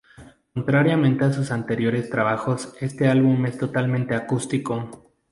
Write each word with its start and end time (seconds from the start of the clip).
Contrariamente 0.55 1.25
a 1.25 1.31
sus 1.31 1.51
anteriores 1.51 2.09
trabajos, 2.09 2.73
este 2.79 3.07
álbum 3.07 3.45
es 3.45 3.59
totalmente 3.59 4.15
acústico. 4.15 5.13